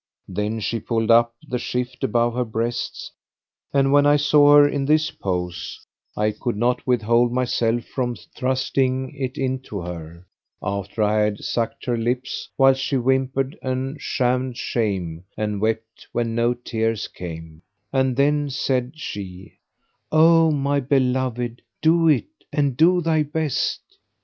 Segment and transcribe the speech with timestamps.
[0.27, 3.11] Then she pulled up the shift above her breasts,
[3.71, 5.85] and when I saw her in this pose,
[6.17, 10.25] I could not withhold myself from thrusting it into her,
[10.59, 16.33] after I had sucked her lips, whilst she whimpered and shammed shame and wept when
[16.33, 17.61] no tears came,
[17.93, 19.59] and then said she,
[20.11, 23.81] "O my beloved, do it, and do thy best!"